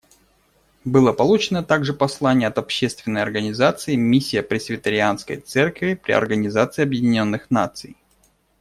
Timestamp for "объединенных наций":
6.81-7.95